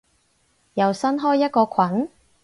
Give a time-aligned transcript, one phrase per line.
[0.73, 2.09] 又新開一個群？